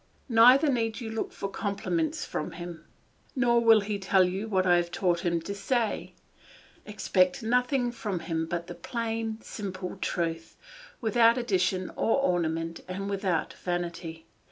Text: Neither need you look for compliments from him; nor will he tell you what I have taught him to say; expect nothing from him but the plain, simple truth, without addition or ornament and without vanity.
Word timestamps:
Neither 0.29 0.67
need 0.71 0.99
you 0.99 1.11
look 1.11 1.31
for 1.31 1.47
compliments 1.47 2.25
from 2.25 2.53
him; 2.53 2.85
nor 3.35 3.63
will 3.63 3.81
he 3.81 3.99
tell 3.99 4.23
you 4.23 4.47
what 4.47 4.65
I 4.65 4.77
have 4.77 4.89
taught 4.89 5.19
him 5.19 5.39
to 5.41 5.53
say; 5.53 6.15
expect 6.87 7.43
nothing 7.43 7.91
from 7.91 8.21
him 8.21 8.47
but 8.47 8.65
the 8.65 8.73
plain, 8.73 9.39
simple 9.43 9.97
truth, 10.01 10.57
without 11.01 11.37
addition 11.37 11.91
or 11.91 12.17
ornament 12.19 12.79
and 12.87 13.11
without 13.11 13.53
vanity. 13.53 14.25